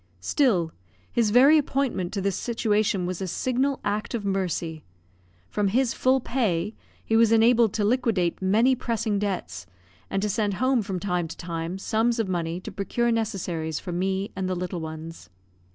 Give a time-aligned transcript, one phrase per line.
[0.21, 0.71] Still
[1.11, 4.83] his very appointment to this situation was a signal act of mercy.
[5.47, 6.73] From his full pay,
[7.05, 9.67] he was enabled to liquidate many pressing debts,
[10.09, 13.91] and to send home from time to time sums of money to procure necessaries for
[13.91, 15.29] me and the little ones.